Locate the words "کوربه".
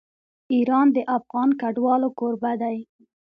2.19-2.51